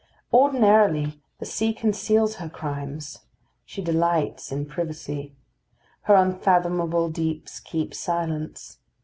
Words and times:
Ordinarily 0.33 1.21
the 1.37 1.45
sea 1.45 1.73
conceals 1.75 2.37
her 2.37 2.49
crimes. 2.49 3.19
She 3.65 3.83
delights 3.83 4.51
in 4.51 4.65
privacy. 4.65 5.35
Her 6.05 6.15
unfathomable 6.15 7.11
deeps 7.11 7.59
keep 7.59 7.93
silence. 7.93 8.79